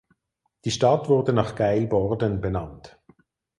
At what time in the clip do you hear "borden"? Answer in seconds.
1.85-2.41